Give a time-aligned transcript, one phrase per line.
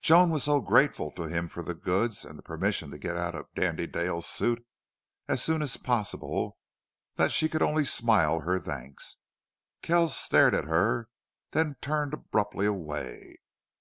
[0.00, 3.36] Joan was so grateful to him for the goods and the permission to get out
[3.36, 4.66] of Dandy Dale's suit
[5.28, 6.58] as soon as possible,
[7.14, 9.18] that she could only smile her thanks.
[9.82, 11.08] Kells stared at her,
[11.52, 13.36] then turned abruptly away.